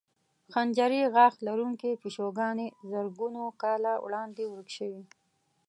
[0.53, 5.03] خنجري غاښ لرونکې پیشوګانې زرګونو کاله وړاندې ورکې شوې.